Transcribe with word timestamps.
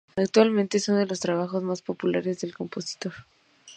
Actualmente 0.15 0.77
es 0.77 0.89
uno 0.89 0.97
de 0.97 1.05
los 1.05 1.19
trabajos 1.19 1.61
más 1.61 1.83
populares 1.83 2.41
del 2.41 2.55
compositor. 2.55 3.13